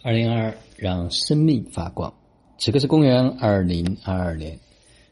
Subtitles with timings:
[0.00, 2.14] 二零二二，让生命发光。
[2.56, 4.56] 此刻是公元二零二二年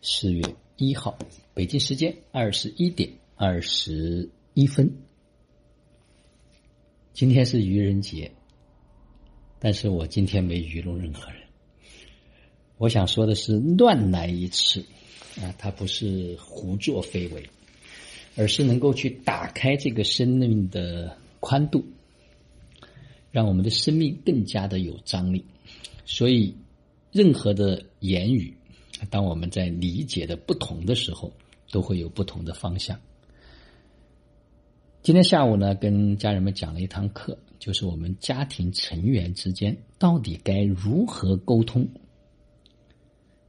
[0.01, 0.43] 四月
[0.77, 1.19] 一号，
[1.55, 4.89] 北京时间二十一点二十一分。
[7.13, 8.31] 今天是愚人节，
[9.59, 11.41] 但是我今天没愚弄任何人。
[12.79, 14.85] 我想说的是，乱来一次
[15.41, 17.51] 啊，它不是胡作非为，
[18.37, 21.85] 而是能够去打开这个生命的宽度。
[23.37, 25.45] 让我们的生命更加的有张力，
[26.07, 26.57] 所以
[27.13, 28.57] 任何的言语，
[29.11, 31.31] 当我们在理解的不同的时候，
[31.71, 32.99] 都会有不同的方向。
[35.03, 41.87] 今天下午呢，跟家人们讲了一堂课，就是我们家庭成员之间到底该如何沟通。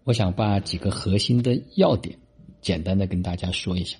[0.03, 2.19] 我想把几个核心的要点
[2.59, 3.97] 简单的跟大家说一下。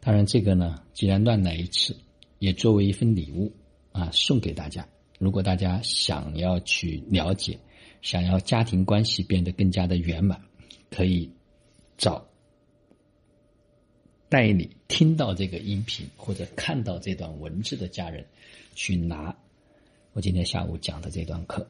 [0.00, 1.96] 当然，这个呢，既然乱来一次，
[2.40, 3.52] 也作为一份礼物
[3.92, 4.84] 啊，送给大家。
[5.22, 7.56] 如果大家想要去了解，
[8.00, 10.42] 想要家庭关系变得更加的圆满，
[10.90, 11.30] 可以
[11.96, 12.26] 找
[14.28, 18.26] 带你听到这个音频或者看到这段文字的家人
[18.74, 19.36] 去拿
[20.12, 21.68] 我今天下午讲的这段课。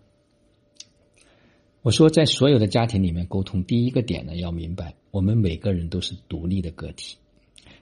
[1.82, 7.18] 我说，在所有的家庭里面沟通，第一个点呢，要明白我们每个人都是独立的个体；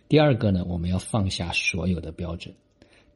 [0.08, 2.52] 第二个呢，我们要放下所有的标准。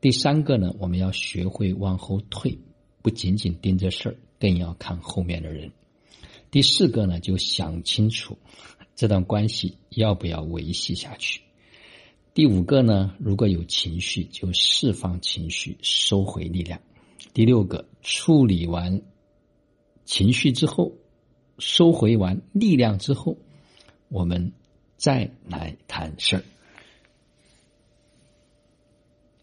[0.04, 2.58] 第三个呢，我们要学会往后退，
[3.00, 5.72] 不仅仅盯着事儿，更要看后面的人。
[6.50, 8.36] 第四个呢，就想清楚
[8.94, 11.40] 这段关系要不要维系下去。
[12.34, 16.82] 第五个呢，如果有情绪，就释放情绪，收回力量。
[17.32, 19.00] 第六个，处理完
[20.04, 20.92] 情绪之后，
[21.58, 23.38] 收回完力量之后，
[24.10, 24.52] 我们
[24.98, 26.44] 再来谈事儿。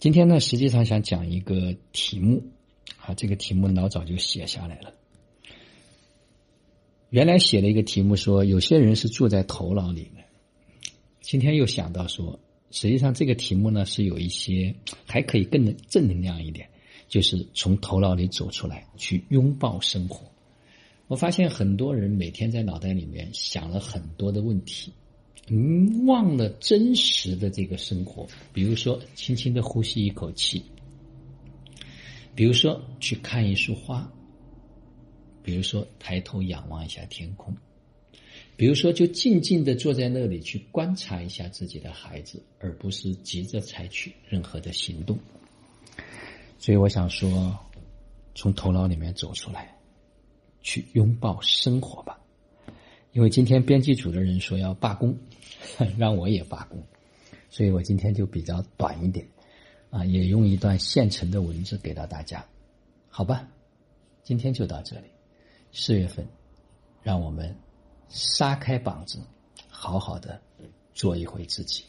[0.02, 2.42] 今天呢，实际上想讲一个题目，
[2.98, 4.96] 啊，这个题目老早就写下来了。
[7.12, 10.26] 原来写了一个题目说，有些人是住在头脑里面。
[11.22, 12.40] 今天又想到说，
[12.72, 14.74] 实际上这个题目呢是有一些
[15.06, 16.68] 还可以更正能量一点，
[17.08, 20.26] 就是从头脑里走出来，去拥抱生活。
[21.06, 24.92] 我发现很多人每天在脑袋里面想了很多的问题。
[25.48, 30.64] 嗯，忘了真实的这个生活，比如说轻轻的呼吸一口气，
[32.34, 34.10] 比如说去看一束花，
[35.44, 37.54] 比如说抬头仰望一下天空，
[38.56, 45.20] 比如说就静静的坐在那里去观察一下自己的孩子，而不是急着采取任何的行动。
[46.60, 47.58] 所以我想说，
[48.36, 49.76] 从头脑里面走出来，
[50.62, 52.21] 去拥抱生活吧。
[53.14, 55.18] 因为今天编辑组的人说要罢工，
[55.98, 56.82] 让我也罢工，
[57.50, 59.28] 所以我今天就比较短一点，
[59.90, 62.46] 啊，也用一段现成的文字给到大家，
[63.10, 63.48] 好吧？
[64.24, 65.08] 今天就到这里。
[65.74, 66.28] 四月份，
[67.02, 67.56] 让我们
[68.08, 69.20] 撒开膀子，
[69.68, 70.40] 好好的
[70.94, 71.84] 做一回自己。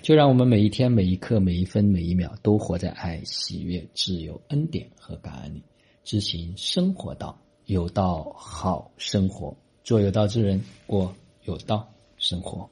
[0.00, 5.62] 就让我们每一天、每一刻、每一分、每一秒，都活在爱、喜悦、自由、恩典和感恩里，
[6.04, 9.56] 执行生活道，有道好生活。
[9.88, 11.10] 做有道之人，过
[11.44, 11.88] 有道
[12.18, 12.68] 生活。